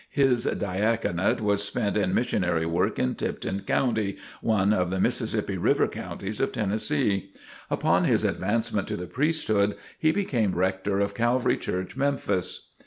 His 0.09 0.45
diaconate 0.45 1.41
was 1.41 1.63
spent 1.63 1.95
in 1.95 2.15
missionary 2.15 2.65
work 2.65 2.97
in 2.97 3.13
Tipton 3.13 3.59
County, 3.67 4.17
one 4.41 4.73
of 4.73 4.89
the 4.89 4.99
Mississippi 4.99 5.57
River 5.59 5.87
counties 5.87 6.39
of 6.41 6.51
Tennessee. 6.53 7.29
Upon 7.69 8.05
his 8.05 8.23
advancement 8.23 8.87
to 8.87 8.97
the 8.97 9.05
priesthood 9.05 9.75
he 9.99 10.11
became 10.11 10.55
rector 10.55 10.99
of 10.99 11.13
Calvary 11.13 11.55
Church, 11.57 11.95
Memphis. 11.95 12.71